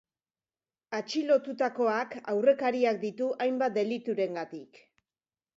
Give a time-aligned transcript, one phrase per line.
[0.99, 4.85] Atxilotutakoak aurrekariak ditu hainbat deliturengatik.